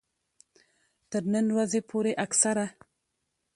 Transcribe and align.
تر 1.11 1.23
نن 1.33 1.45
ورځې 1.55 1.79
پورې 1.89 2.11
اکثره 2.25 2.65